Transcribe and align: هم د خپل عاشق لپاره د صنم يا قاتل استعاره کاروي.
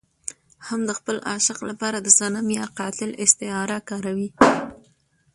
هم 0.67 0.79
د 0.85 0.91
خپل 0.99 1.15
عاشق 1.29 1.59
لپاره 1.69 1.97
د 2.01 2.07
صنم 2.19 2.47
يا 2.57 2.65
قاتل 2.79 3.11
استعاره 3.23 3.77
کاروي. 3.89 4.29